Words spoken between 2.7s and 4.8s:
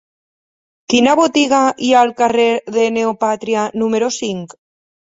de Neopàtria número cinc?